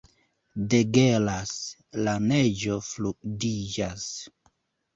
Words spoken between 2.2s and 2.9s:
neĝo